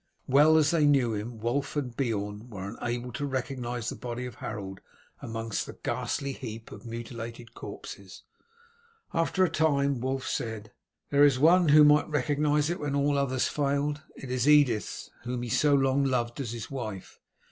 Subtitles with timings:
[0.25, 4.33] Well as they knew him, Wulf and Beorn were unable to recognize the body of
[4.33, 4.81] Harold
[5.21, 8.23] among the ghastly heap of mutilated corpses.
[9.13, 10.71] After a time Wulf said:
[11.11, 14.01] "There is one who might recognize it when all others failed.
[14.15, 17.19] It is Edith, whom he so long loved as his wife.